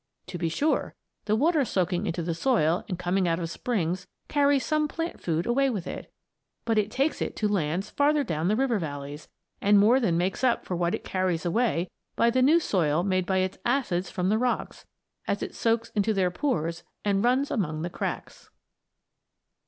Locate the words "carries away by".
11.03-12.31